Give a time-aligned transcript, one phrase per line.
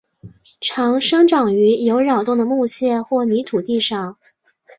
[0.59, 4.17] 常生长于有扰动的木屑或泥土地上。